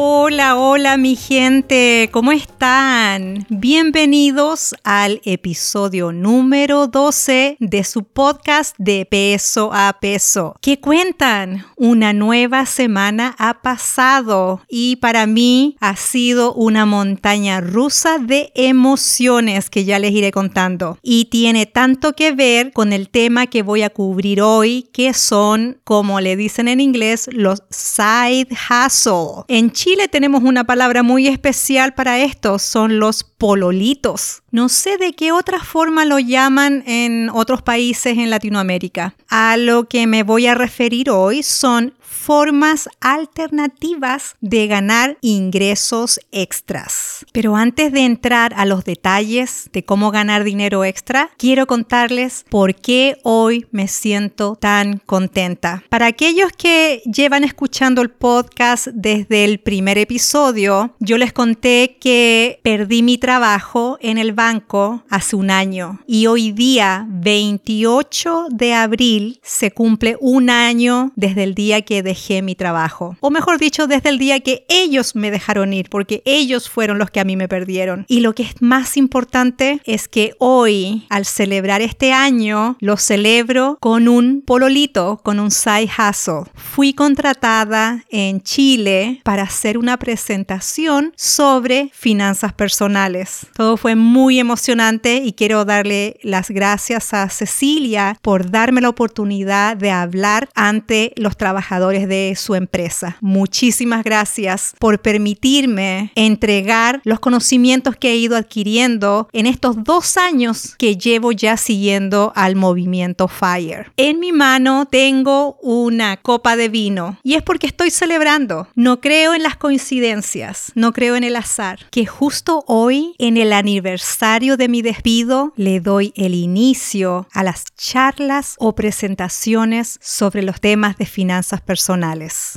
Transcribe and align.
Hola, 0.00 0.56
hola 0.56 0.96
mi 0.96 1.16
gente, 1.16 2.08
¿cómo 2.12 2.30
están? 2.30 3.44
Bienvenidos 3.48 4.76
al 4.84 5.20
episodio 5.24 6.12
número 6.12 6.86
12 6.86 7.56
de 7.58 7.82
su 7.82 8.04
podcast 8.04 8.76
de 8.78 9.06
peso 9.06 9.70
a 9.72 9.98
peso. 10.00 10.54
¿Qué 10.60 10.78
cuentan? 10.78 11.66
Una 11.74 12.12
nueva 12.12 12.64
semana 12.66 13.34
ha 13.40 13.60
pasado 13.60 14.60
y 14.68 14.96
para 14.96 15.26
mí 15.26 15.76
ha 15.80 15.96
sido 15.96 16.54
una 16.54 16.86
montaña 16.86 17.60
rusa 17.60 18.18
de 18.18 18.52
emociones 18.54 19.68
que 19.68 19.84
ya 19.84 19.98
les 19.98 20.12
iré 20.12 20.30
contando. 20.30 20.96
Y 21.02 21.24
tiene 21.24 21.66
tanto 21.66 22.12
que 22.12 22.30
ver 22.30 22.72
con 22.72 22.92
el 22.92 23.08
tema 23.08 23.48
que 23.48 23.62
voy 23.64 23.82
a 23.82 23.90
cubrir 23.90 24.42
hoy, 24.42 24.88
que 24.92 25.12
son, 25.12 25.80
como 25.82 26.20
le 26.20 26.36
dicen 26.36 26.68
en 26.68 26.80
inglés, 26.80 27.28
los 27.32 27.64
side 27.70 28.46
hustle. 28.70 29.42
En 29.48 29.72
Chile 29.72 29.87
tenemos 30.10 30.42
una 30.42 30.64
palabra 30.64 31.02
muy 31.02 31.28
especial 31.28 31.94
para 31.94 32.18
esto, 32.18 32.58
son 32.58 32.98
los 32.98 33.24
pololitos. 33.24 34.42
No 34.50 34.68
sé 34.68 34.98
de 34.98 35.12
qué 35.12 35.32
otra 35.32 35.60
forma 35.60 36.04
lo 36.04 36.18
llaman 36.18 36.84
en 36.86 37.30
otros 37.30 37.62
países 37.62 38.18
en 38.18 38.30
Latinoamérica. 38.30 39.14
A 39.28 39.56
lo 39.56 39.88
que 39.88 40.06
me 40.06 40.22
voy 40.22 40.46
a 40.46 40.54
referir 40.54 41.10
hoy 41.10 41.42
son 41.42 41.94
formas 42.08 42.88
alternativas 43.00 44.36
de 44.40 44.66
ganar 44.66 45.18
ingresos 45.20 46.20
extras. 46.32 47.26
Pero 47.32 47.56
antes 47.56 47.92
de 47.92 48.04
entrar 48.04 48.54
a 48.56 48.64
los 48.64 48.84
detalles 48.84 49.68
de 49.72 49.84
cómo 49.84 50.10
ganar 50.10 50.44
dinero 50.44 50.84
extra, 50.84 51.30
quiero 51.36 51.66
contarles 51.66 52.44
por 52.48 52.74
qué 52.74 53.18
hoy 53.22 53.66
me 53.70 53.88
siento 53.88 54.56
tan 54.56 54.98
contenta. 55.04 55.84
Para 55.88 56.06
aquellos 56.06 56.50
que 56.52 57.02
llevan 57.04 57.44
escuchando 57.44 58.02
el 58.02 58.10
podcast 58.10 58.88
desde 58.88 59.44
el 59.44 59.60
primer 59.60 59.98
episodio, 59.98 60.94
yo 61.00 61.18
les 61.18 61.32
conté 61.32 61.98
que 62.00 62.60
perdí 62.62 63.02
mi 63.02 63.18
trabajo 63.18 63.98
en 64.00 64.18
el 64.18 64.32
banco 64.32 65.02
hace 65.10 65.36
un 65.36 65.50
año 65.50 66.00
y 66.06 66.26
hoy 66.26 66.52
día, 66.52 67.06
28 67.08 68.46
de 68.50 68.74
abril, 68.74 69.40
se 69.42 69.70
cumple 69.70 70.16
un 70.20 70.50
año 70.50 71.12
desde 71.16 71.44
el 71.44 71.54
día 71.54 71.82
que 71.82 71.97
dejé 72.02 72.42
mi 72.42 72.54
trabajo. 72.54 73.16
O 73.20 73.30
mejor 73.30 73.58
dicho, 73.58 73.86
desde 73.86 74.08
el 74.08 74.18
día 74.18 74.40
que 74.40 74.64
ellos 74.68 75.14
me 75.14 75.30
dejaron 75.30 75.72
ir, 75.72 75.88
porque 75.90 76.22
ellos 76.24 76.68
fueron 76.68 76.98
los 76.98 77.10
que 77.10 77.20
a 77.20 77.24
mí 77.24 77.36
me 77.36 77.48
perdieron. 77.48 78.04
Y 78.08 78.20
lo 78.20 78.34
que 78.34 78.42
es 78.42 78.60
más 78.60 78.96
importante 78.96 79.80
es 79.84 80.08
que 80.08 80.34
hoy, 80.38 81.06
al 81.10 81.24
celebrar 81.24 81.80
este 81.80 82.12
año, 82.12 82.76
lo 82.80 82.96
celebro 82.96 83.78
con 83.80 84.08
un 84.08 84.42
pololito, 84.42 85.20
con 85.22 85.40
un 85.40 85.50
side 85.50 85.90
hustle. 85.98 86.50
Fui 86.54 86.92
contratada 86.92 88.04
en 88.10 88.42
Chile 88.42 89.20
para 89.24 89.42
hacer 89.42 89.78
una 89.78 89.96
presentación 89.98 91.12
sobre 91.16 91.90
finanzas 91.92 92.52
personales. 92.52 93.46
Todo 93.54 93.76
fue 93.76 93.94
muy 93.94 94.38
emocionante 94.38 95.22
y 95.24 95.32
quiero 95.32 95.64
darle 95.64 96.18
las 96.22 96.50
gracias 96.50 97.14
a 97.14 97.28
Cecilia 97.28 98.16
por 98.22 98.50
darme 98.50 98.80
la 98.80 98.88
oportunidad 98.88 99.76
de 99.76 99.90
hablar 99.90 100.48
ante 100.54 101.12
los 101.16 101.36
trabajadores 101.36 101.87
de 101.88 102.34
su 102.36 102.54
empresa. 102.54 103.16
Muchísimas 103.20 104.04
gracias 104.04 104.74
por 104.78 105.00
permitirme 105.00 106.12
entregar 106.14 107.00
los 107.04 107.18
conocimientos 107.18 107.96
que 107.96 108.10
he 108.10 108.16
ido 108.16 108.36
adquiriendo 108.36 109.28
en 109.32 109.46
estos 109.46 109.82
dos 109.84 110.16
años 110.18 110.74
que 110.76 110.96
llevo 110.96 111.32
ya 111.32 111.56
siguiendo 111.56 112.32
al 112.36 112.56
movimiento 112.56 113.26
FIRE. 113.26 113.86
En 113.96 114.20
mi 114.20 114.32
mano 114.32 114.86
tengo 114.86 115.56
una 115.62 116.18
copa 116.18 116.56
de 116.56 116.68
vino 116.68 117.18
y 117.22 117.34
es 117.34 117.42
porque 117.42 117.66
estoy 117.66 117.90
celebrando. 117.90 118.68
No 118.74 119.00
creo 119.00 119.34
en 119.34 119.42
las 119.42 119.56
coincidencias, 119.56 120.72
no 120.74 120.92
creo 120.92 121.16
en 121.16 121.24
el 121.24 121.36
azar, 121.36 121.86
que 121.90 122.04
justo 122.04 122.64
hoy, 122.66 123.14
en 123.18 123.36
el 123.38 123.52
aniversario 123.52 124.56
de 124.56 124.68
mi 124.68 124.82
despido, 124.82 125.52
le 125.56 125.80
doy 125.80 126.12
el 126.16 126.34
inicio 126.34 127.26
a 127.32 127.42
las 127.42 127.64
charlas 127.76 128.56
o 128.58 128.74
presentaciones 128.74 129.98
sobre 130.02 130.42
los 130.42 130.60
temas 130.60 130.98
de 130.98 131.06
finanzas 131.06 131.60
personales 131.60 131.77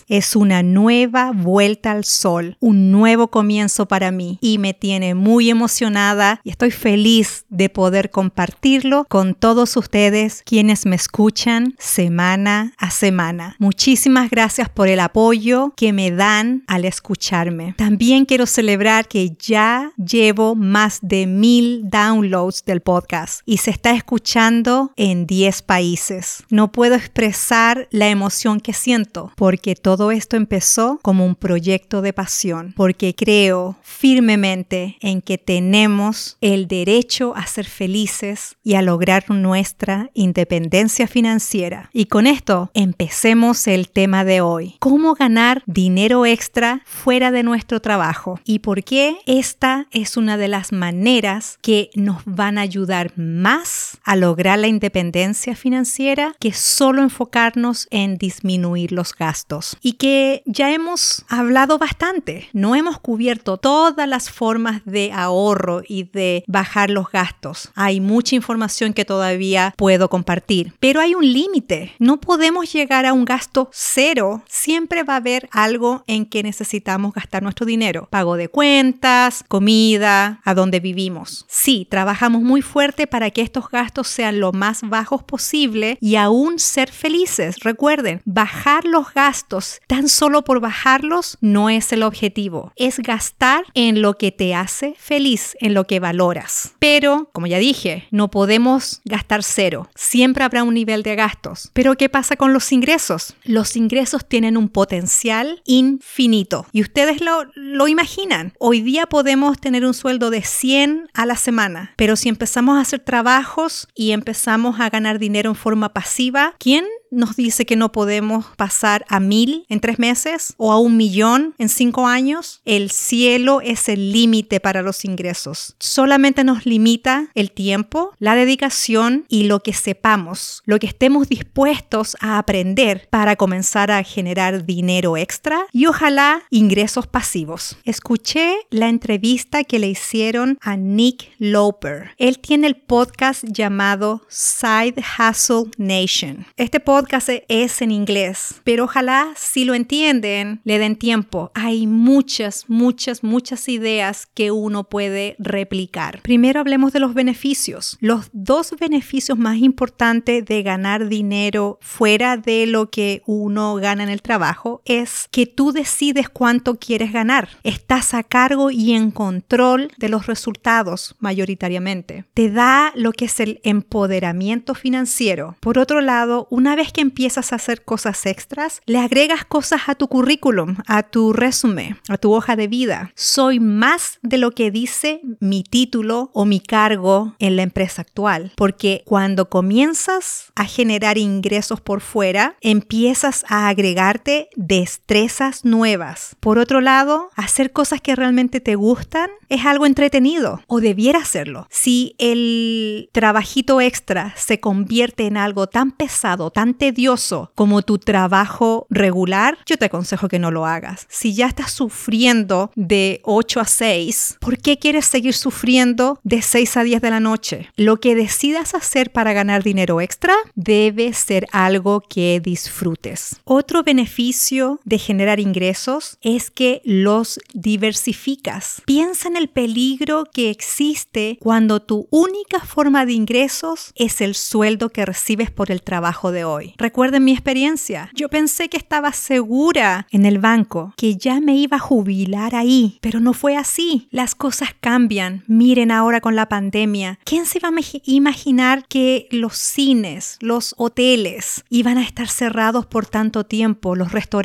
es 0.07 0.35
una 0.35 0.63
nueva 0.63 1.31
vuelta 1.31 1.91
al 1.91 2.05
sol, 2.05 2.57
un 2.59 2.91
nuevo 2.91 3.29
comienzo 3.29 3.87
para 3.87 4.11
mí 4.11 4.39
y 4.41 4.57
me 4.57 4.73
tiene 4.73 5.13
muy 5.13 5.49
emocionada 5.49 6.41
y 6.43 6.49
estoy 6.49 6.71
feliz 6.71 7.45
de 7.49 7.69
poder 7.69 8.09
compartirlo 8.09 9.05
con 9.09 9.35
todos 9.35 9.77
ustedes 9.77 10.41
quienes 10.43 10.85
me 10.85 10.95
escuchan 10.95 11.75
semana 11.77 12.73
a 12.77 12.89
semana. 12.89 13.55
Muchísimas 13.59 14.29
gracias 14.31 14.69
por 14.69 14.87
el 14.87 14.99
apoyo 14.99 15.73
que 15.77 15.93
me 15.93 16.11
dan 16.11 16.63
al 16.67 16.85
escucharme. 16.85 17.75
También 17.77 18.25
quiero 18.25 18.45
celebrar 18.45 19.07
que 19.07 19.35
ya 19.39 19.91
llevo 19.97 20.55
más 20.55 20.99
de 21.01 21.27
mil 21.27 21.83
downloads 21.89 22.65
del 22.65 22.81
podcast 22.81 23.41
y 23.45 23.57
se 23.57 23.69
está 23.71 23.91
escuchando 23.91 24.93
en 24.95 25.27
10 25.27 25.61
países. 25.61 26.43
No 26.49 26.71
puedo 26.71 26.95
expresar 26.95 27.87
la 27.91 28.09
emoción 28.09 28.59
que 28.59 28.73
siento 28.73 29.10
porque 29.35 29.75
todo 29.75 30.11
esto 30.11 30.37
empezó 30.37 30.99
como 31.01 31.25
un 31.25 31.35
proyecto 31.35 32.01
de 32.01 32.13
pasión, 32.13 32.73
porque 32.75 33.15
creo 33.15 33.77
firmemente 33.81 34.97
en 35.01 35.21
que 35.21 35.37
tenemos 35.37 36.37
el 36.41 36.67
derecho 36.67 37.33
a 37.35 37.45
ser 37.45 37.65
felices 37.65 38.55
y 38.63 38.75
a 38.75 38.81
lograr 38.81 39.29
nuestra 39.29 40.09
independencia 40.13 41.07
financiera. 41.07 41.89
Y 41.93 42.05
con 42.05 42.27
esto 42.27 42.71
empecemos 42.73 43.67
el 43.67 43.89
tema 43.89 44.23
de 44.23 44.41
hoy. 44.41 44.75
¿Cómo 44.79 45.15
ganar 45.15 45.63
dinero 45.65 46.25
extra 46.25 46.81
fuera 46.85 47.31
de 47.31 47.43
nuestro 47.43 47.81
trabajo? 47.81 48.39
¿Y 48.45 48.59
por 48.59 48.83
qué 48.83 49.17
esta 49.25 49.87
es 49.91 50.17
una 50.17 50.37
de 50.37 50.47
las 50.47 50.71
maneras 50.71 51.57
que 51.61 51.89
nos 51.95 52.21
van 52.25 52.57
a 52.57 52.61
ayudar 52.61 53.13
más 53.17 53.99
a 54.03 54.15
lograr 54.15 54.59
la 54.59 54.67
independencia 54.67 55.55
financiera 55.55 56.35
que 56.39 56.53
solo 56.53 57.01
enfocarnos 57.01 57.87
en 57.91 58.17
disminuir 58.17 58.91
los 58.91 59.00
gastos 59.17 59.77
y 59.81 59.93
que 59.93 60.43
ya 60.45 60.71
hemos 60.71 61.25
hablado 61.27 61.77
bastante. 61.77 62.49
No 62.53 62.75
hemos 62.75 62.99
cubierto 62.99 63.57
todas 63.57 64.07
las 64.07 64.29
formas 64.29 64.81
de 64.85 65.11
ahorro 65.11 65.81
y 65.87 66.03
de 66.03 66.43
bajar 66.47 66.89
los 66.89 67.09
gastos. 67.09 67.71
Hay 67.75 67.99
mucha 67.99 68.35
información 68.35 68.93
que 68.93 69.05
todavía 69.05 69.73
puedo 69.77 70.09
compartir, 70.09 70.73
pero 70.79 71.01
hay 71.01 71.15
un 71.15 71.31
límite. 71.31 71.93
No 71.99 72.19
podemos 72.19 72.71
llegar 72.71 73.05
a 73.05 73.13
un 73.13 73.25
gasto 73.25 73.69
cero. 73.71 74.43
Siempre 74.47 75.03
va 75.03 75.13
a 75.13 75.17
haber 75.17 75.49
algo 75.51 76.03
en 76.07 76.25
que 76.25 76.43
necesitamos 76.43 77.13
gastar 77.13 77.43
nuestro 77.43 77.65
dinero. 77.65 78.07
Pago 78.09 78.37
de 78.37 78.49
cuentas, 78.49 79.43
comida, 79.47 80.41
a 80.43 80.53
donde 80.53 80.79
vivimos. 80.79 81.45
Sí, 81.47 81.87
trabajamos 81.89 82.41
muy 82.41 82.61
fuerte 82.61 83.07
para 83.07 83.31
que 83.31 83.41
estos 83.41 83.69
gastos 83.69 84.07
sean 84.07 84.39
lo 84.39 84.51
más 84.51 84.81
bajos 84.81 85.23
posible 85.23 85.97
y 86.01 86.15
aún 86.15 86.59
ser 86.59 86.91
felices. 86.91 87.59
Recuerden, 87.61 88.21
bajar 88.25 88.85
los 88.91 89.13
gastos 89.13 89.79
tan 89.87 90.07
solo 90.07 90.43
por 90.43 90.59
bajarlos 90.59 91.37
no 91.41 91.69
es 91.69 91.91
el 91.93 92.03
objetivo. 92.03 92.73
Es 92.75 92.99
gastar 92.99 93.63
en 93.73 94.01
lo 94.01 94.17
que 94.17 94.31
te 94.31 94.53
hace 94.53 94.95
feliz, 94.97 95.55
en 95.59 95.73
lo 95.73 95.85
que 95.87 95.99
valoras. 95.99 96.73
Pero, 96.79 97.29
como 97.33 97.47
ya 97.47 97.57
dije, 97.57 98.07
no 98.11 98.29
podemos 98.29 99.01
gastar 99.05 99.43
cero. 99.43 99.89
Siempre 99.95 100.43
habrá 100.43 100.63
un 100.63 100.73
nivel 100.73 101.03
de 101.03 101.15
gastos. 101.15 101.71
Pero, 101.73 101.95
¿qué 101.95 102.09
pasa 102.09 102.35
con 102.35 102.53
los 102.53 102.71
ingresos? 102.71 103.35
Los 103.43 103.75
ingresos 103.75 104.27
tienen 104.27 104.57
un 104.57 104.69
potencial 104.69 105.61
infinito. 105.65 106.67
Y 106.71 106.81
ustedes 106.81 107.21
lo, 107.21 107.45
lo 107.55 107.87
imaginan. 107.87 108.53
Hoy 108.59 108.81
día 108.81 109.07
podemos 109.07 109.59
tener 109.59 109.85
un 109.85 109.93
sueldo 109.93 110.29
de 110.29 110.41
100 110.41 111.09
a 111.13 111.25
la 111.25 111.35
semana. 111.35 111.93
Pero 111.95 112.15
si 112.15 112.29
empezamos 112.29 112.77
a 112.77 112.81
hacer 112.81 112.99
trabajos 112.99 113.87
y 113.95 114.11
empezamos 114.11 114.79
a 114.79 114.89
ganar 114.89 115.19
dinero 115.19 115.49
en 115.49 115.55
forma 115.55 115.93
pasiva, 115.93 116.55
¿quién 116.59 116.85
nos 117.11 117.35
dice 117.35 117.65
que 117.65 117.75
no 117.75 117.91
podemos 117.91 118.45
pasar 118.55 119.05
a 119.09 119.19
mil 119.19 119.65
en 119.69 119.81
tres 119.81 119.99
meses 119.99 120.53
o 120.57 120.71
a 120.71 120.79
un 120.79 120.97
millón 120.97 121.53
en 121.57 121.69
cinco 121.69 122.07
años. 122.07 122.61
El 122.65 122.89
cielo 122.89 123.61
es 123.61 123.89
el 123.89 124.11
límite 124.13 124.59
para 124.59 124.81
los 124.81 125.03
ingresos. 125.05 125.75
Solamente 125.79 126.43
nos 126.43 126.65
limita 126.65 127.27
el 127.35 127.51
tiempo, 127.51 128.13
la 128.17 128.35
dedicación 128.35 129.25
y 129.27 129.43
lo 129.43 129.59
que 129.59 129.73
sepamos, 129.73 130.63
lo 130.65 130.79
que 130.79 130.87
estemos 130.87 131.27
dispuestos 131.27 132.15
a 132.21 132.37
aprender 132.37 133.07
para 133.09 133.35
comenzar 133.35 133.91
a 133.91 134.03
generar 134.03 134.65
dinero 134.65 135.17
extra 135.17 135.65
y 135.73 135.85
ojalá 135.85 136.43
ingresos 136.49 137.07
pasivos. 137.07 137.77
Escuché 137.83 138.55
la 138.69 138.87
entrevista 138.87 139.65
que 139.65 139.79
le 139.79 139.89
hicieron 139.89 140.57
a 140.61 140.77
Nick 140.77 141.31
Loper. 141.39 142.11
Él 142.17 142.39
tiene 142.39 142.67
el 142.67 142.77
podcast 142.77 143.43
llamado 143.43 144.21
Side 144.29 144.95
Hustle 145.19 145.71
Nation. 145.77 146.45
Este 146.55 146.79
podcast 146.79 147.00
es 147.47 147.81
en 147.81 147.91
inglés, 147.91 148.61
pero 148.63 148.85
ojalá 148.85 149.29
si 149.35 149.65
lo 149.65 149.73
entienden, 149.73 150.61
le 150.63 150.79
den 150.79 150.95
tiempo. 150.95 151.51
Hay 151.53 151.87
muchas, 151.87 152.65
muchas, 152.67 153.23
muchas 153.23 153.67
ideas 153.69 154.27
que 154.33 154.51
uno 154.51 154.83
puede 154.85 155.35
replicar. 155.39 156.21
Primero 156.21 156.59
hablemos 156.59 156.93
de 156.93 156.99
los 156.99 157.13
beneficios. 157.13 157.97
Los 158.01 158.29
dos 158.33 158.75
beneficios 158.79 159.37
más 159.37 159.57
importantes 159.57 160.45
de 160.45 160.63
ganar 160.63 161.07
dinero 161.07 161.79
fuera 161.81 162.37
de 162.37 162.65
lo 162.65 162.89
que 162.89 163.21
uno 163.25 163.75
gana 163.75 164.03
en 164.03 164.09
el 164.09 164.21
trabajo 164.21 164.81
es 164.85 165.27
que 165.31 165.45
tú 165.45 165.71
decides 165.71 166.29
cuánto 166.29 166.75
quieres 166.75 167.11
ganar. 167.11 167.49
Estás 167.63 168.13
a 168.13 168.23
cargo 168.23 168.71
y 168.71 168.93
en 168.93 169.11
control 169.11 169.91
de 169.97 170.09
los 170.09 170.27
resultados 170.27 171.15
mayoritariamente. 171.19 172.25
Te 172.33 172.49
da 172.49 172.91
lo 172.95 173.11
que 173.11 173.25
es 173.25 173.39
el 173.39 173.59
empoderamiento 173.63 174.75
financiero. 174.75 175.55
Por 175.59 175.77
otro 175.77 176.01
lado, 176.01 176.47
una 176.49 176.75
vez 176.75 176.90
que 176.91 177.01
empiezas 177.01 177.51
a 177.51 177.55
hacer 177.55 177.83
cosas 177.83 178.25
extras, 178.25 178.81
le 178.85 178.99
agregas 178.99 179.45
cosas 179.45 179.81
a 179.87 179.95
tu 179.95 180.07
currículum, 180.07 180.77
a 180.87 181.03
tu 181.03 181.33
resumen, 181.33 181.97
a 182.09 182.17
tu 182.17 182.33
hoja 182.33 182.55
de 182.55 182.67
vida. 182.67 183.11
Soy 183.15 183.59
más 183.59 184.19
de 184.21 184.37
lo 184.37 184.51
que 184.51 184.71
dice 184.71 185.21
mi 185.39 185.63
título 185.63 186.31
o 186.33 186.45
mi 186.45 186.59
cargo 186.59 187.35
en 187.39 187.55
la 187.55 187.63
empresa 187.63 188.01
actual, 188.01 188.53
porque 188.55 189.03
cuando 189.05 189.49
comienzas 189.49 190.51
a 190.55 190.65
generar 190.65 191.17
ingresos 191.17 191.81
por 191.81 192.01
fuera, 192.01 192.55
empiezas 192.61 193.45
a 193.47 193.69
agregarte 193.69 194.49
destrezas 194.55 195.65
nuevas. 195.65 196.35
Por 196.39 196.57
otro 196.57 196.81
lado, 196.81 197.29
hacer 197.35 197.71
cosas 197.71 198.01
que 198.01 198.15
realmente 198.15 198.59
te 198.59 198.75
gustan 198.75 199.29
es 199.49 199.65
algo 199.65 199.85
entretenido 199.85 200.61
o 200.67 200.79
debiera 200.81 201.25
serlo. 201.25 201.67
Si 201.69 202.15
el 202.17 203.09
trabajito 203.11 203.81
extra 203.81 204.33
se 204.37 204.59
convierte 204.59 205.25
en 205.27 205.37
algo 205.37 205.67
tan 205.67 205.91
pesado, 205.91 206.51
tan 206.51 206.73
tedioso 206.81 207.51
como 207.53 207.83
tu 207.83 207.99
trabajo 207.99 208.87
regular, 208.89 209.55
yo 209.67 209.77
te 209.77 209.85
aconsejo 209.85 210.27
que 210.27 210.39
no 210.39 210.49
lo 210.49 210.65
hagas. 210.65 211.05
Si 211.09 211.35
ya 211.35 211.45
estás 211.45 211.71
sufriendo 211.71 212.71
de 212.75 213.21
8 213.23 213.59
a 213.59 213.65
6, 213.65 214.37
¿por 214.39 214.57
qué 214.57 214.79
quieres 214.79 215.05
seguir 215.05 215.35
sufriendo 215.35 216.19
de 216.23 216.41
6 216.41 216.77
a 216.77 216.83
10 216.83 217.01
de 217.03 217.09
la 217.11 217.19
noche? 217.19 217.69
Lo 217.75 217.97
que 217.97 218.15
decidas 218.15 218.73
hacer 218.73 219.11
para 219.11 219.31
ganar 219.31 219.61
dinero 219.61 220.01
extra 220.01 220.33
debe 220.55 221.13
ser 221.13 221.45
algo 221.51 222.01
que 222.01 222.41
disfrutes. 222.43 223.39
Otro 223.43 223.83
beneficio 223.83 224.79
de 224.83 224.97
generar 224.97 225.39
ingresos 225.39 226.17
es 226.23 226.49
que 226.49 226.81
los 226.83 227.39
diversificas. 227.53 228.81
Piensa 228.85 229.27
en 229.27 229.37
el 229.37 229.49
peligro 229.49 230.23
que 230.33 230.49
existe 230.49 231.37
cuando 231.41 231.79
tu 231.79 232.07
única 232.09 232.59
forma 232.59 233.05
de 233.05 233.13
ingresos 233.13 233.91
es 233.93 234.19
el 234.19 234.33
sueldo 234.33 234.89
que 234.89 235.05
recibes 235.05 235.51
por 235.51 235.69
el 235.69 235.83
trabajo 235.83 236.31
de 236.31 236.43
hoy. 236.43 236.70
Recuerden 236.77 237.23
mi 237.23 237.31
experiencia. 237.31 238.09
Yo 238.13 238.29
pensé 238.29 238.67
que 238.69 238.77
estaba 238.77 239.13
segura 239.13 240.07
en 240.11 240.25
el 240.25 240.39
banco, 240.39 240.93
que 240.97 241.15
ya 241.15 241.39
me 241.39 241.55
iba 241.55 241.77
a 241.77 241.79
jubilar 241.79 242.55
ahí, 242.55 242.99
pero 243.01 243.19
no 243.19 243.33
fue 243.33 243.55
así. 243.55 244.07
Las 244.11 244.35
cosas 244.35 244.69
cambian. 244.79 245.43
Miren 245.47 245.91
ahora 245.91 246.19
con 246.19 246.35
la 246.35 246.49
pandemia. 246.49 247.19
¿Quién 247.23 247.45
se 247.45 247.59
iba 247.59 247.69
a 247.69 247.81
imaginar 248.03 248.85
que 248.87 249.27
los 249.31 249.57
cines, 249.57 250.37
los 250.41 250.75
hoteles 250.77 251.63
iban 251.69 251.97
a 251.97 252.03
estar 252.03 252.27
cerrados 252.27 252.85
por 252.85 253.05
tanto 253.05 253.45
tiempo, 253.45 253.95
los 253.95 254.11
restaurantes? 254.11 254.41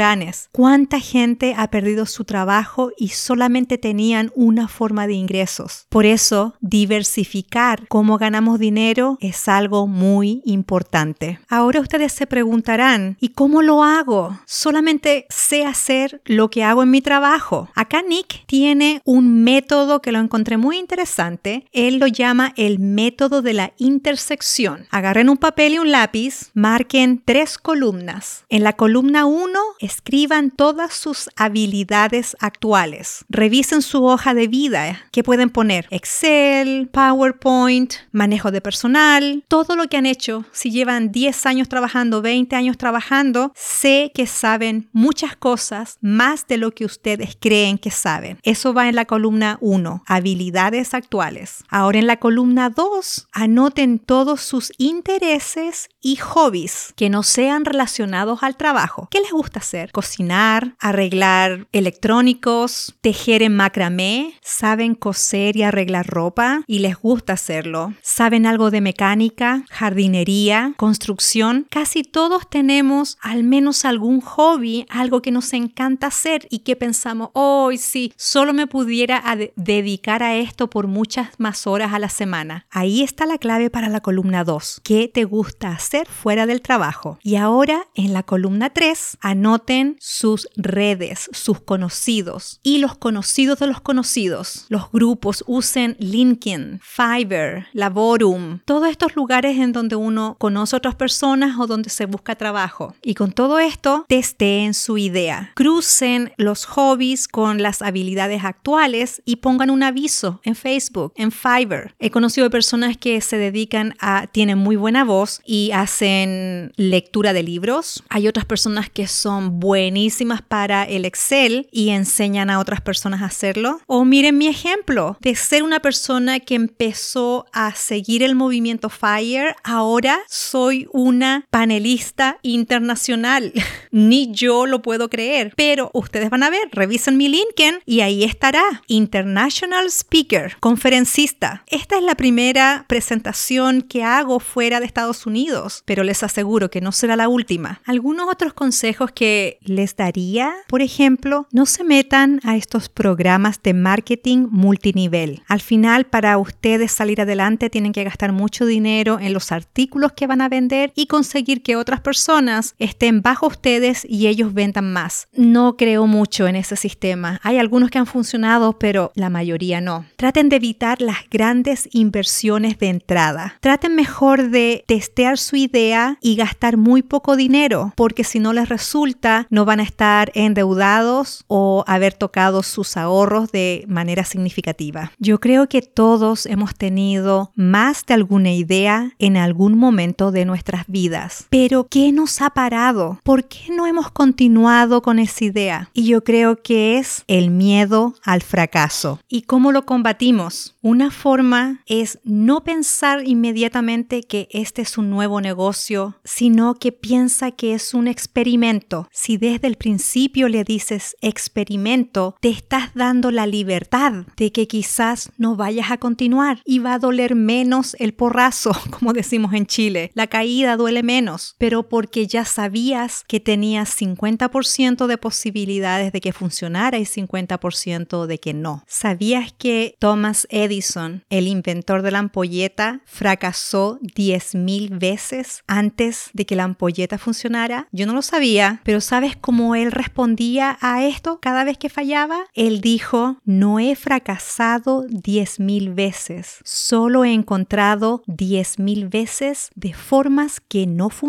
¿Cuánta 0.53 1.01
gente 1.01 1.55
ha 1.57 1.71
perdido 1.71 2.05
su 2.05 2.25
trabajo 2.25 2.91
y 2.99 3.09
solamente 3.09 3.79
tenían 3.79 4.31
una 4.35 4.69
forma 4.69 5.07
de 5.07 5.15
ingresos? 5.15 5.87
Por 5.89 6.05
eso, 6.05 6.55
diversificar 6.61 7.89
cómo 7.89 8.19
ganamos 8.19 8.59
dinero 8.59 9.17
es 9.21 9.49
algo 9.49 9.87
muy 9.87 10.43
importante. 10.45 11.41
Ahora 11.49 11.81
ustedes 11.81 12.13
se 12.17 12.27
preguntarán, 12.27 13.19
¿y 13.21 13.29
cómo 13.29 13.61
lo 13.61 13.85
hago? 13.85 14.41
Solamente 14.47 15.27
sé 15.29 15.67
hacer 15.67 16.23
lo 16.25 16.49
que 16.49 16.65
hago 16.65 16.83
en 16.83 16.91
mi 16.91 17.03
trabajo. 17.03 17.69
Acá 17.75 18.01
Nick 18.01 18.47
tiene 18.47 19.03
un 19.05 19.45
método 19.45 20.01
que 20.01 20.13
lo 20.13 20.21
encontré 20.21 20.57
muy 20.57 20.79
interesante. 20.79 21.67
Él 21.73 21.99
lo 21.99 22.07
llama 22.07 22.55
el 22.57 22.79
método 22.79 23.43
de 23.43 23.53
la 23.53 23.75
intersección. 23.77 24.87
Agarren 24.91 25.29
un 25.29 25.37
papel 25.37 25.75
y 25.75 25.79
un 25.79 25.91
lápiz, 25.91 26.53
marquen 26.55 27.21
tres 27.23 27.59
columnas. 27.59 28.47
En 28.49 28.65
la 28.65 28.73
columna 28.73 29.27
1 29.27 29.61
escriban 29.81 30.51
todas 30.51 30.95
sus 30.95 31.29
habilidades 31.37 32.35
actuales. 32.41 33.27
Revisen 33.29 33.83
su 33.83 34.07
hoja 34.07 34.33
de 34.33 34.49
vida. 34.49 35.05
¿Qué 35.13 35.23
pueden 35.23 35.51
poner? 35.51 35.87
Excel, 35.91 36.89
PowerPoint, 36.91 37.93
manejo 38.11 38.51
de 38.51 38.63
personal, 38.63 39.45
todo 39.49 39.77
lo 39.77 39.89
que 39.89 39.99
han 39.99 40.07
hecho. 40.07 40.47
Si 40.53 40.71
llevan 40.71 41.13
10 41.13 41.45
años 41.45 41.69
trabajando, 41.69 41.96
20 42.05 42.55
años 42.55 42.77
trabajando, 42.77 43.53
sé 43.55 44.13
que 44.15 44.27
saben 44.27 44.89
muchas 44.93 45.37
cosas 45.37 45.99
más 46.01 46.47
de 46.47 46.59
lo 46.59 46.73
que 46.73 46.85
ustedes 46.85 47.37
creen 47.41 47.79
que 47.79 47.91
saben. 47.91 48.39
Eso 48.43 48.75
va 48.75 48.89
en 48.89 48.97
la 48.97 49.07
columna 49.07 49.59
1, 49.61 50.05
habilidades 50.07 50.95
actuales. 50.95 51.65
Ahora 51.69 51.99
en 51.99 52.07
la 52.07 52.19
columna 52.19 52.71
2, 52.71 53.29
anoten 53.33 53.99
todos 53.99 54.43
sus 54.43 54.73
intereses 54.79 55.89
y 56.01 56.17
hobbies 56.17 56.93
que 56.97 57.11
no 57.11 57.23
sean 57.23 57.65
relacionados 57.65 58.43
al 58.43 58.57
trabajo. 58.57 59.09
¿Qué 59.11 59.21
les 59.21 59.33
gusta 59.33 59.61
hacer? 59.61 59.91
Cocinar, 59.93 60.75
arreglar 60.79 61.67
electrónicos, 61.73 62.95
tejer 63.01 63.43
en 63.43 63.57
macramé, 63.57 64.35
saben 64.43 64.95
coser 64.95 65.57
y 65.57 65.63
arreglar 65.63 66.07
ropa 66.07 66.63
y 66.67 66.81
les 66.81 66.97
gusta 66.97 67.33
hacerlo. 67.35 67.95
Saben 68.03 68.47
algo 68.47 68.71
de 68.71 68.81
mecánica, 68.81 69.65
jardinería, 69.71 70.75
construcción. 70.77 71.67
Casi 71.71 71.86
todos 71.95 72.49
tenemos 72.49 73.19
al 73.21 73.43
menos 73.43 73.85
algún 73.85 74.21
hobby, 74.21 74.87
algo 74.89 75.23
que 75.23 75.31
nos 75.31 75.53
encanta 75.53 76.09
hacer 76.09 76.47
y 76.51 76.61
que 76.61 76.77
pensamos, 76.77 77.31
hoy 77.33 77.79
sí, 77.79 78.13
solo 78.17 78.53
me 78.53 78.67
pudiera 78.67 79.23
dedicar 79.57 80.23
a 80.23 80.37
esto 80.37 80.69
por 80.69 80.87
muchas 80.87 81.29
más 81.39 81.67
horas 81.67 81.93
a 81.93 81.99
la 81.99 82.09
semana. 82.09 82.67
Ahí 82.71 83.03
está 83.03 83.27
la 83.27 83.39
clave 83.39 83.71
para 83.71 83.89
la 83.89 84.01
columna 84.01 84.45
2. 84.45 84.81
¿Qué 84.83 85.11
te 85.13 85.25
gusta 85.25 85.71
hacer 85.71 86.07
fuera 86.07 86.47
del 86.47 86.63
trabajo? 86.63 87.19
Y 87.23 87.37
ahora 87.37 87.87
en 87.95 88.13
la 88.13 88.23
columna 88.23 88.71
3, 88.71 89.19
anoten 89.21 89.97
sus 90.01 90.49
redes, 90.57 91.31
sus 91.33 91.61
conocidos 91.61 92.61
y 92.63 92.79
los 92.79 92.97
conocidos 92.97 93.59
de 93.59 93.67
los 93.67 93.81
conocidos. 93.81 94.67
Los 94.69 94.91
grupos 94.91 95.45
usen 95.47 95.97
LinkedIn, 95.99 96.81
Fiverr, 96.83 97.67
Laborum, 97.73 98.61
todos 98.65 98.89
estos 98.89 99.17
lugares 99.17 99.59
en 99.59 99.73
donde 99.73 99.97
uno 99.97 100.37
conoce 100.39 100.77
a 100.77 100.79
otras 100.79 100.95
personas 100.95 101.59
o 101.59 101.67
donde 101.67 101.76
se 101.85 102.07
busca 102.07 102.35
trabajo. 102.35 102.95
Y 103.03 103.15
con 103.15 103.33
todo 103.33 103.59
esto, 103.59 104.05
testeen 104.09 104.75
su 104.75 104.99
idea. 104.99 105.53
Crucen 105.55 106.33
los 106.37 106.65
hobbies 106.65 107.29
con 107.29 107.63
las 107.63 107.83
habilidades 107.83 108.45
actuales 108.45 109.23
y 109.25 109.37
pongan 109.37 109.71
un 109.71 109.83
aviso 109.83 110.41
en 110.45 110.55
Facebook, 110.55 111.13
en 111.17 111.33
Fiverr. 111.33 111.95
He 111.99 112.11
conocido 112.11 112.51
personas 112.51 112.97
que 112.97 113.21
se 113.21 113.39
dedican 113.39 113.95
a, 114.01 114.27
tienen 114.27 114.59
muy 114.59 114.77
buena 114.77 115.05
voz 115.05 115.41
y 115.45 115.71
hacen 115.73 116.73
lectura 116.77 117.33
de 117.33 117.43
libros. 117.43 118.03
Hay 118.09 118.29
otras 118.29 118.45
personas 118.45 118.91
que 118.91 119.07
son 119.07 119.61
buenísimas 119.61 120.43
para 120.43 120.85
el 120.85 121.05
Excel 121.05 121.69
y 121.71 121.91
enseñan 121.91 122.51
a 122.51 122.59
otras 122.59 122.81
personas 122.81 123.23
a 123.23 123.27
hacerlo. 123.27 123.81
O 123.87 124.05
miren 124.05 124.39
mi 124.39 124.49
ejemplo 124.49 125.17
de 125.21 125.35
ser 125.35 125.63
una 125.63 125.81
persona 125.81 126.41
que 126.41 126.55
empezó 126.55 127.47
a 127.53 127.75
seguir 127.75 128.23
el 128.23 128.35
movimiento 128.35 128.89
FIRE, 128.89 129.55
ahora 129.65 130.19
soy 130.29 130.89
una 130.93 131.45
panelista 131.67 132.39
internacional. 132.43 133.53
Ni 133.91 134.31
yo 134.31 134.67
lo 134.67 134.83
puedo 134.83 135.11
creer, 135.11 135.53
pero 135.57 135.91
ustedes 135.95 136.31
van 136.31 136.45
a 136.45 136.51
ver, 136.51 136.69
revisen 136.71 137.17
mi 137.17 137.29
LinkedIn 137.29 137.81
y 137.85 138.03
ahí 138.03 138.23
estará, 138.23 138.63
International 138.87 139.87
Speaker, 139.87 140.59
conferencista. 140.61 141.65
Esta 141.67 141.97
es 141.97 142.05
la 142.05 142.15
primera 142.15 142.85
presentación 142.89 143.83
que 143.83 144.05
hago 144.05 144.39
fuera 144.39 144.79
de 144.79 144.87
Estados 144.87 145.27
Unidos, 145.27 145.83
pero 145.87 146.05
les 146.05 146.23
aseguro 146.23 146.71
que 146.71 146.81
no 146.81 146.93
será 146.93 147.17
la 147.17 147.29
última. 147.29 147.81
Algunos 147.85 148.29
otros 148.31 148.53
consejos 148.53 149.11
que 149.11 149.59
les 149.63 149.97
daría, 149.97 150.55
por 150.69 150.83
ejemplo, 150.83 151.49
no 151.51 151.67
se 151.67 151.83
metan 151.83 152.41
a 152.45 152.57
estos 152.57 152.89
programas 152.89 153.61
de 153.63 153.75
marketing 153.75 154.47
multinivel. 154.51 155.43
Al 155.49 155.61
final, 155.61 156.05
para 156.05 156.39
ustedes 156.39 156.93
salir 156.93 157.21
adelante, 157.21 157.71
tienen 157.71 157.93
que 157.93 158.05
gastar 158.05 158.31
mucho 158.31 158.67
dinero 158.67 159.19
en 159.21 159.33
los 159.33 159.51
artículos 159.51 160.13
que 160.13 160.29
van 160.29 160.43
a 160.43 160.49
vender 160.49 160.93
y 160.95 161.07
conseguir 161.07 161.56
que 161.63 161.77
otras 161.77 162.01
personas 162.01 162.75
estén 162.79 163.23
bajo 163.23 163.47
ustedes 163.47 164.07
y 164.09 164.27
ellos 164.27 164.55
vendan 164.55 164.93
más. 164.93 165.29
No 165.33 165.77
creo 165.77 166.07
mucho 166.07 166.47
en 166.49 166.57
ese 166.57 166.77
sistema. 166.77 167.41
Hay 167.43 167.59
algunos 167.59 167.91
que 167.91 167.99
han 167.99 168.07
funcionado, 168.07 168.79
pero 168.79 169.13
la 169.15 169.31
mayoría 169.31 169.81
no. 169.81 170.07
Traten 170.17 170.49
de 170.49 170.57
evitar 170.57 171.01
las 171.01 171.19
grandes 171.31 171.89
inversiones 171.93 172.79
de 172.79 172.89
entrada. 172.89 173.57
Traten 173.61 173.95
mejor 173.95 174.51
de 174.51 174.85
testear 174.87 175.39
su 175.39 175.57
idea 175.57 176.19
y 176.21 176.37
gastar 176.37 176.77
muy 176.77 177.03
poco 177.03 177.37
dinero, 177.37 177.93
porque 177.97 178.25
si 178.25 178.39
no 178.39 178.53
les 178.53 178.69
resulta, 178.69 179.47
no 179.51 179.65
van 179.65 179.81
a 179.81 179.85
estar 179.85 180.31
endeudados 180.35 181.45
o 181.47 181.85
haber 181.87 182.15
tocado 182.15 182.63
sus 182.63 182.97
ahorros 182.97 183.53
de 183.53 183.85
manera 183.89 184.25
significativa. 184.25 185.13
Yo 185.19 185.41
creo 185.41 185.69
que 185.69 185.83
todos 185.83 186.47
hemos 186.47 186.75
tenido 186.75 187.53
más 187.55 188.05
de 188.07 188.15
alguna 188.15 188.53
idea 188.53 189.13
en 189.19 189.37
algún 189.37 189.79
momento 189.79 190.31
de 190.33 190.45
nuestras 190.45 190.85
vidas. 190.87 191.46
Pero 191.51 191.89
¿qué 191.89 192.13
nos 192.13 192.41
ha 192.43 192.51
parado? 192.51 193.21
¿Por 193.23 193.45
qué 193.49 193.71
no 193.71 193.87
hemos 193.87 194.11
continuado 194.11 195.03
con 195.03 195.19
esa 195.19 195.45
idea? 195.45 195.91
Y 195.93 196.07
yo 196.07 196.25
creo 196.25 196.63
que 196.63 196.99
es 196.99 197.25
el 197.27 197.51
miedo 197.51 198.15
al 198.23 198.43
fracaso. 198.43 199.21
¿Y 199.29 199.43
cómo 199.43 199.73
lo 199.73 199.87
combatimos? 199.87 200.77
Una 200.83 201.11
forma 201.11 201.83
es 201.87 202.19
no 202.25 202.63
pensar 202.63 203.27
inmediatamente 203.27 204.23
que 204.23 204.49
este 204.51 204.83
es 204.83 204.99
un 204.99 205.11
nuevo 205.11 205.41
negocio, 205.41 206.17
sino 206.25 206.75
que 206.75 206.93
piensa 206.93 207.51
que 207.51 207.75
es 207.75 207.95
un 207.95 208.09
experimento. 208.09 209.09
Si 209.13 209.37
desde 209.37 209.67
el 209.67 209.77
principio 209.77 210.49
le 210.49 210.65
dices 210.65 211.17
experimento, 211.21 212.37
te 212.41 212.49
estás 212.49 212.95
dando 212.95 213.31
la 213.31 213.47
libertad 213.47 214.27
de 214.37 214.53
que 214.53 214.67
quizás 214.69 215.31
no 215.39 215.57
vayas 215.57 215.91
a 215.91 215.99
continuar 215.99 216.61
y 216.65 216.79
va 216.79 216.95
a 216.95 216.99
doler 216.99 217.35
menos 217.35 217.97
el 217.99 218.15
porrazo, 218.15 218.73
como 218.91 219.13
decimos 219.13 219.53
en 219.55 219.67
Chile. 219.67 220.11
La 220.15 220.27
caída 220.27 220.77
duele 220.77 221.03
menos, 221.03 221.36
pero 221.59 221.89
porque 221.89 222.27
ya 222.27 222.45
sabías 222.45 223.25
que 223.27 223.41
tenías 223.41 224.01
50% 224.01 225.07
de 225.07 225.19
posibilidades 225.19 226.13
de 226.13 226.21
que 226.21 226.33
funcionara 226.33 226.99
y 226.99 227.05
50% 227.05 228.27
de 228.27 228.39
que 228.39 228.55
no. 228.55 228.85
¿Sabías 228.87 229.53
que 229.53 229.97
Thomas 229.99 230.47
Edison, 230.51 231.25
el 231.31 231.47
inventor 231.47 232.03
de 232.03 232.11
la 232.11 232.19
ampolleta, 232.21 233.01
fracasó 233.05 233.99
10.000 234.03 234.99
veces 234.99 235.63
antes 235.67 236.31
de 236.33 236.47
que 236.47 236.57
la 236.57 236.65
ampolleta 236.65 237.19
funcionara? 237.19 237.89
Yo 237.93 238.07
no 238.07 238.13
lo 238.13 238.23
sabía, 238.23 238.81
pero 238.85 239.01
¿sabes 239.01 239.37
cómo 239.37 239.75
él 239.75 239.93
respondía 239.93 240.79
a 240.81 241.05
esto 241.05 241.39
cada 241.41 241.65
vez 241.65 241.79
que 241.79 241.89
fallaba? 241.89 242.47
Él 242.55 242.81
dijo, 242.81 243.39
no 243.45 243.79
he 243.79 243.95
fracasado 243.97 245.05
10.000 245.09 245.95
veces, 245.95 246.59
solo 246.65 247.25
he 247.25 247.33
encontrado 247.33 248.23
10.000 248.27 249.09
veces 249.11 249.71
de 249.75 249.93
formas 249.93 250.61
que 250.61 250.87
no 250.87 251.11
funcionan. 251.11 251.26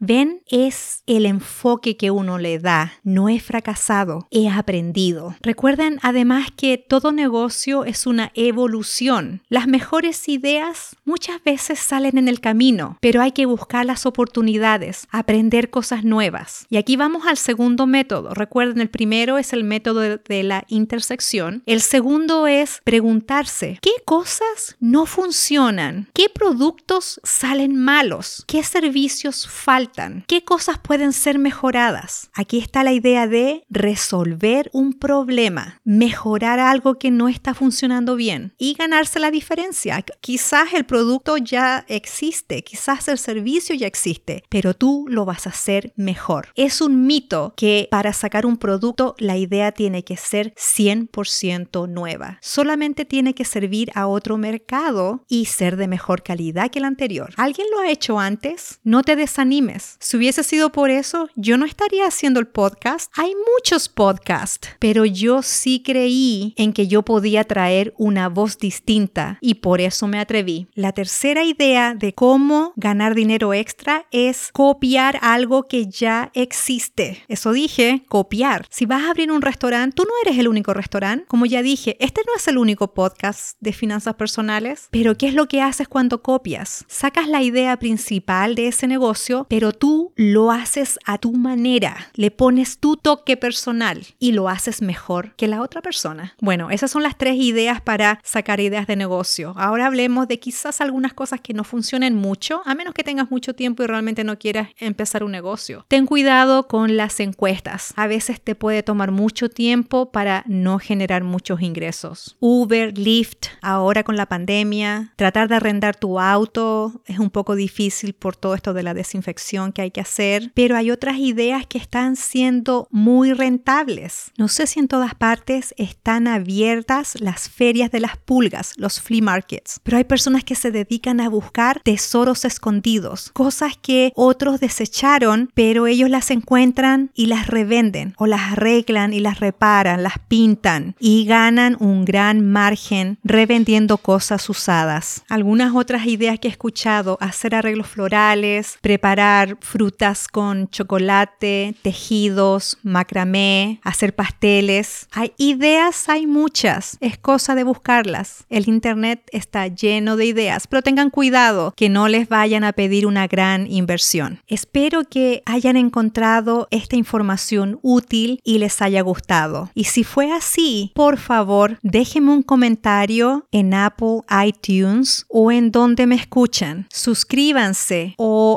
¿Ven? 0.00 0.42
Es 0.46 1.02
el 1.06 1.24
enfoque 1.24 1.96
que 1.96 2.10
uno 2.10 2.38
le 2.38 2.58
da. 2.58 2.92
No 3.02 3.28
he 3.28 3.40
fracasado, 3.40 4.28
he 4.30 4.50
aprendido. 4.50 5.36
Recuerden 5.40 5.98
además 6.02 6.48
que 6.54 6.76
todo 6.76 7.12
negocio 7.12 7.84
es 7.84 8.06
una 8.06 8.30
evolución. 8.34 9.42
Las 9.48 9.66
mejores 9.66 10.28
ideas 10.28 10.96
muchas 11.04 11.42
veces 11.42 11.78
salen 11.78 12.18
en 12.18 12.28
el 12.28 12.40
camino, 12.40 12.98
pero 13.00 13.22
hay 13.22 13.32
que 13.32 13.46
buscar 13.46 13.86
las 13.86 14.04
oportunidades, 14.04 15.06
aprender 15.10 15.70
cosas 15.70 16.04
nuevas. 16.04 16.66
Y 16.68 16.76
aquí 16.76 16.96
vamos 16.96 17.26
al 17.26 17.38
segundo 17.38 17.86
método. 17.86 18.34
Recuerden, 18.34 18.80
el 18.80 18.90
primero 18.90 19.38
es 19.38 19.52
el 19.52 19.64
método 19.64 20.00
de 20.00 20.42
la 20.42 20.64
intersección. 20.68 21.62
El 21.64 21.80
segundo 21.80 22.46
es 22.46 22.80
preguntarse, 22.84 23.78
¿qué 23.80 23.92
cosas 24.04 24.76
no 24.78 25.06
funcionan? 25.06 26.08
¿Qué 26.12 26.28
productos 26.28 27.20
salen 27.24 27.76
malos? 27.76 28.44
¿Qué 28.46 28.62
servicios 28.62 29.21
faltan? 29.30 30.24
¿Qué 30.26 30.44
cosas 30.44 30.78
pueden 30.78 31.12
ser 31.12 31.38
mejoradas? 31.38 32.30
Aquí 32.34 32.58
está 32.58 32.82
la 32.82 32.92
idea 32.92 33.26
de 33.26 33.64
resolver 33.70 34.70
un 34.72 34.92
problema, 34.92 35.80
mejorar 35.84 36.58
algo 36.58 36.98
que 36.98 37.10
no 37.10 37.28
está 37.28 37.54
funcionando 37.54 38.16
bien 38.16 38.54
y 38.58 38.74
ganarse 38.74 39.18
la 39.20 39.30
diferencia. 39.30 40.04
Quizás 40.20 40.72
el 40.74 40.84
producto 40.84 41.36
ya 41.36 41.84
existe, 41.88 42.62
quizás 42.64 43.08
el 43.08 43.18
servicio 43.18 43.74
ya 43.74 43.86
existe, 43.86 44.42
pero 44.48 44.74
tú 44.74 45.06
lo 45.08 45.24
vas 45.24 45.46
a 45.46 45.50
hacer 45.50 45.92
mejor. 45.96 46.48
Es 46.54 46.80
un 46.80 47.06
mito 47.06 47.54
que 47.56 47.88
para 47.90 48.12
sacar 48.12 48.46
un 48.46 48.56
producto 48.56 49.14
la 49.18 49.36
idea 49.36 49.72
tiene 49.72 50.04
que 50.04 50.16
ser 50.16 50.54
100% 50.54 51.88
nueva. 51.88 52.38
Solamente 52.40 53.04
tiene 53.04 53.34
que 53.34 53.44
servir 53.44 53.90
a 53.94 54.06
otro 54.06 54.36
mercado 54.36 55.24
y 55.28 55.46
ser 55.46 55.76
de 55.76 55.88
mejor 55.88 56.22
calidad 56.22 56.70
que 56.70 56.78
el 56.78 56.84
anterior. 56.84 57.32
¿Alguien 57.36 57.66
lo 57.70 57.80
ha 57.80 57.90
hecho 57.90 58.18
antes? 58.18 58.80
No 58.82 59.01
te 59.02 59.16
desanimes. 59.16 59.96
Si 60.00 60.16
hubiese 60.16 60.42
sido 60.42 60.72
por 60.72 60.90
eso, 60.90 61.28
yo 61.36 61.56
no 61.56 61.66
estaría 61.66 62.06
haciendo 62.06 62.40
el 62.40 62.46
podcast. 62.46 63.12
Hay 63.16 63.32
muchos 63.54 63.88
podcasts, 63.88 64.68
pero 64.78 65.04
yo 65.04 65.42
sí 65.42 65.82
creí 65.84 66.54
en 66.56 66.72
que 66.72 66.88
yo 66.88 67.02
podía 67.02 67.44
traer 67.44 67.94
una 67.96 68.28
voz 68.28 68.58
distinta 68.58 69.38
y 69.40 69.54
por 69.54 69.80
eso 69.80 70.06
me 70.06 70.18
atreví. 70.18 70.68
La 70.74 70.92
tercera 70.92 71.44
idea 71.44 71.94
de 71.94 72.14
cómo 72.14 72.72
ganar 72.76 73.14
dinero 73.14 73.54
extra 73.54 74.06
es 74.10 74.50
copiar 74.52 75.18
algo 75.22 75.68
que 75.68 75.86
ya 75.86 76.30
existe. 76.34 77.22
Eso 77.28 77.52
dije, 77.52 78.04
copiar. 78.08 78.66
Si 78.70 78.86
vas 78.86 79.02
a 79.02 79.10
abrir 79.10 79.32
un 79.32 79.42
restaurante, 79.42 79.94
tú 79.96 80.04
no 80.04 80.12
eres 80.24 80.38
el 80.38 80.48
único 80.48 80.74
restaurante. 80.74 81.26
Como 81.26 81.46
ya 81.46 81.62
dije, 81.62 81.96
este 82.00 82.22
no 82.26 82.32
es 82.36 82.46
el 82.48 82.58
único 82.58 82.94
podcast 82.94 83.56
de 83.60 83.72
finanzas 83.72 84.14
personales, 84.14 84.88
pero 84.90 85.16
¿qué 85.16 85.28
es 85.28 85.34
lo 85.34 85.46
que 85.46 85.60
haces 85.62 85.88
cuando 85.88 86.22
copias? 86.22 86.84
Sacas 86.88 87.28
la 87.28 87.42
idea 87.42 87.78
principal 87.78 88.54
de 88.54 88.68
ese 88.68 88.86
negocio, 88.92 89.46
pero 89.48 89.72
tú 89.72 90.12
lo 90.16 90.52
haces 90.52 90.98
a 91.04 91.18
tu 91.18 91.32
manera, 91.32 92.10
le 92.14 92.30
pones 92.30 92.78
tu 92.78 92.96
toque 92.96 93.36
personal 93.36 94.06
y 94.18 94.32
lo 94.32 94.48
haces 94.48 94.82
mejor 94.82 95.34
que 95.36 95.48
la 95.48 95.62
otra 95.62 95.82
persona. 95.82 96.34
Bueno, 96.40 96.70
esas 96.70 96.90
son 96.90 97.02
las 97.02 97.16
tres 97.16 97.36
ideas 97.36 97.80
para 97.80 98.20
sacar 98.22 98.60
ideas 98.60 98.86
de 98.86 98.96
negocio. 98.96 99.54
Ahora 99.56 99.86
hablemos 99.86 100.28
de 100.28 100.38
quizás 100.38 100.80
algunas 100.80 101.14
cosas 101.14 101.40
que 101.40 101.54
no 101.54 101.64
funcionen 101.64 102.14
mucho, 102.14 102.62
a 102.64 102.74
menos 102.74 102.94
que 102.94 103.04
tengas 103.04 103.30
mucho 103.30 103.54
tiempo 103.54 103.82
y 103.82 103.86
realmente 103.86 104.24
no 104.24 104.38
quieras 104.38 104.68
empezar 104.78 105.24
un 105.24 105.32
negocio. 105.32 105.84
Ten 105.88 106.06
cuidado 106.06 106.68
con 106.68 106.96
las 106.96 107.18
encuestas. 107.20 107.94
A 107.96 108.06
veces 108.06 108.40
te 108.40 108.54
puede 108.54 108.82
tomar 108.82 109.10
mucho 109.10 109.48
tiempo 109.48 110.12
para 110.12 110.44
no 110.46 110.78
generar 110.78 111.24
muchos 111.24 111.62
ingresos. 111.62 112.36
Uber, 112.40 112.96
Lyft, 112.96 113.46
ahora 113.62 114.04
con 114.04 114.16
la 114.16 114.26
pandemia, 114.26 115.12
tratar 115.16 115.48
de 115.48 115.56
arrendar 115.56 115.96
tu 115.96 116.20
auto 116.20 117.02
es 117.06 117.18
un 117.18 117.30
poco 117.30 117.54
difícil 117.54 118.12
por 118.12 118.36
todo 118.36 118.54
esto 118.54 118.74
de 118.74 118.81
la 118.82 118.94
desinfección 118.94 119.72
que 119.72 119.82
hay 119.82 119.90
que 119.90 120.00
hacer, 120.00 120.50
pero 120.54 120.76
hay 120.76 120.90
otras 120.90 121.18
ideas 121.18 121.66
que 121.66 121.78
están 121.78 122.16
siendo 122.16 122.88
muy 122.90 123.32
rentables. 123.32 124.32
No 124.36 124.48
sé 124.48 124.66
si 124.66 124.80
en 124.80 124.88
todas 124.88 125.14
partes 125.14 125.74
están 125.76 126.26
abiertas 126.26 127.20
las 127.20 127.48
ferias 127.48 127.90
de 127.90 128.00
las 128.00 128.16
pulgas, 128.16 128.72
los 128.76 129.00
flea 129.00 129.12
markets, 129.22 129.80
pero 129.82 129.98
hay 129.98 130.04
personas 130.04 130.44
que 130.44 130.54
se 130.54 130.70
dedican 130.70 131.20
a 131.20 131.28
buscar 131.28 131.80
tesoros 131.82 132.44
escondidos, 132.44 133.30
cosas 133.32 133.76
que 133.80 134.12
otros 134.14 134.60
desecharon, 134.60 135.50
pero 135.54 135.86
ellos 135.86 136.08
las 136.08 136.30
encuentran 136.30 137.10
y 137.14 137.26
las 137.26 137.46
revenden 137.46 138.14
o 138.16 138.26
las 138.26 138.52
arreglan 138.52 139.12
y 139.12 139.20
las 139.20 139.40
reparan, 139.40 140.02
las 140.02 140.18
pintan 140.28 140.96
y 140.98 141.24
ganan 141.26 141.76
un 141.80 142.04
gran 142.04 142.50
margen 142.50 143.18
revendiendo 143.22 143.98
cosas 143.98 144.48
usadas. 144.48 145.24
Algunas 145.28 145.74
otras 145.74 146.06
ideas 146.06 146.38
que 146.38 146.48
he 146.48 146.50
escuchado, 146.50 147.18
hacer 147.20 147.54
arreglos 147.54 147.86
florales, 147.86 148.71
preparar 148.80 149.56
frutas 149.60 150.28
con 150.28 150.68
chocolate, 150.70 151.74
tejidos, 151.82 152.78
macramé, 152.82 153.80
hacer 153.82 154.14
pasteles. 154.14 155.08
Hay 155.12 155.32
ideas, 155.36 156.08
hay 156.08 156.26
muchas. 156.26 156.96
Es 157.00 157.18
cosa 157.18 157.54
de 157.54 157.64
buscarlas. 157.64 158.44
El 158.48 158.68
Internet 158.68 159.22
está 159.32 159.66
lleno 159.68 160.16
de 160.16 160.26
ideas, 160.26 160.66
pero 160.66 160.82
tengan 160.82 161.10
cuidado 161.10 161.72
que 161.76 161.88
no 161.88 162.08
les 162.08 162.28
vayan 162.28 162.64
a 162.64 162.72
pedir 162.72 163.06
una 163.06 163.26
gran 163.26 163.70
inversión. 163.70 164.40
Espero 164.46 165.04
que 165.04 165.42
hayan 165.46 165.76
encontrado 165.76 166.68
esta 166.70 166.96
información 166.96 167.78
útil 167.82 168.40
y 168.44 168.58
les 168.58 168.80
haya 168.82 169.02
gustado. 169.02 169.70
Y 169.74 169.84
si 169.84 170.04
fue 170.04 170.32
así, 170.32 170.92
por 170.94 171.18
favor, 171.18 171.78
déjenme 171.82 172.32
un 172.32 172.42
comentario 172.42 173.46
en 173.52 173.74
Apple 173.74 174.20
iTunes 174.44 175.26
o 175.28 175.50
en 175.50 175.70
donde 175.70 176.06
me 176.06 176.14
escuchan. 176.14 176.86
Suscríbanse 176.90 178.14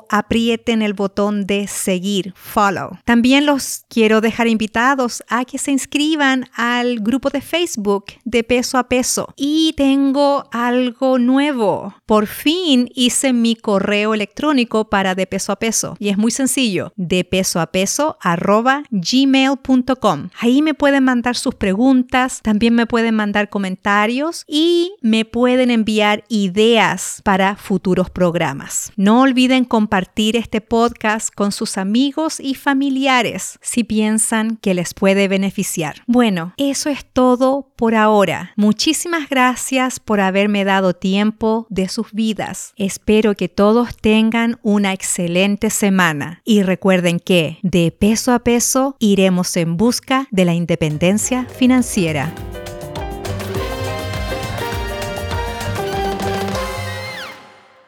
aprieten 0.09 0.81
el 0.81 0.93
botón 0.93 1.45
de 1.45 1.67
seguir, 1.67 2.33
follow. 2.35 2.97
También 3.05 3.45
los 3.45 3.85
quiero 3.89 4.21
dejar 4.21 4.47
invitados 4.47 5.23
a 5.29 5.45
que 5.45 5.57
se 5.57 5.71
inscriban 5.71 6.45
al 6.55 6.99
grupo 6.99 7.29
de 7.29 7.41
Facebook 7.41 8.05
de 8.23 8.43
peso 8.43 8.77
a 8.77 8.87
peso. 8.87 9.33
Y 9.35 9.73
tengo 9.77 10.47
algo 10.51 11.19
nuevo. 11.19 11.95
Por 12.05 12.27
fin 12.27 12.89
hice 12.93 13.33
mi 13.33 13.55
correo 13.55 14.13
electrónico 14.13 14.89
para 14.89 15.15
de 15.15 15.27
peso 15.27 15.51
a 15.51 15.57
peso. 15.57 15.95
Y 15.99 16.09
es 16.09 16.17
muy 16.17 16.31
sencillo, 16.31 16.93
de 16.95 17.23
peso 17.23 17.59
a 17.59 17.67
peso 17.67 18.17
arroba 18.21 18.83
gmail.com. 18.91 20.29
Ahí 20.39 20.61
me 20.61 20.73
pueden 20.73 21.03
mandar 21.03 21.35
sus 21.35 21.55
preguntas, 21.55 22.41
también 22.41 22.75
me 22.75 22.85
pueden 22.85 23.15
mandar 23.15 23.49
comentarios 23.49 24.43
y 24.47 24.93
me 25.01 25.25
pueden 25.25 25.71
enviar 25.71 26.23
ideas 26.29 27.21
para 27.23 27.55
futuros 27.55 28.09
programas. 28.09 28.91
No 28.95 29.21
olviden 29.21 29.65
compartir 29.65 29.94
compartir 29.95 30.35
este 30.35 30.59
podcast 30.59 31.33
con 31.33 31.53
sus 31.53 31.77
amigos 31.77 32.41
y 32.41 32.55
familiares 32.55 33.57
si 33.61 33.85
piensan 33.85 34.57
que 34.57 34.73
les 34.73 34.93
puede 34.93 35.29
beneficiar. 35.29 36.03
Bueno, 36.05 36.53
eso 36.57 36.89
es 36.89 37.05
todo 37.05 37.71
por 37.77 37.95
ahora. 37.95 38.51
Muchísimas 38.57 39.29
gracias 39.29 40.01
por 40.01 40.19
haberme 40.19 40.65
dado 40.65 40.95
tiempo 40.95 41.65
de 41.69 41.87
sus 41.87 42.11
vidas. 42.11 42.73
Espero 42.75 43.35
que 43.35 43.47
todos 43.47 43.95
tengan 43.95 44.59
una 44.63 44.91
excelente 44.91 45.69
semana 45.69 46.41
y 46.43 46.63
recuerden 46.63 47.21
que 47.21 47.59
de 47.61 47.95
peso 47.97 48.33
a 48.33 48.39
peso 48.39 48.97
iremos 48.99 49.55
en 49.55 49.77
busca 49.77 50.27
de 50.29 50.43
la 50.43 50.53
independencia 50.55 51.45
financiera. 51.45 52.33